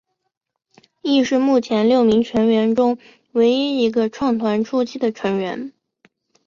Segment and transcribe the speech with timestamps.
[1.03, 2.97] 亦是目前六名成员中
[3.33, 5.73] 唯一一个创团初期的成员。